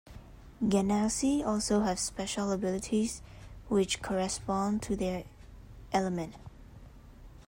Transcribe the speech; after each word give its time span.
Genasi 0.63 1.45
also 1.45 1.81
have 1.81 1.99
special 1.99 2.51
abilities 2.51 3.21
which 3.69 4.01
correspond 4.01 4.81
to 4.81 4.95
their 4.95 5.25
element. 5.93 6.33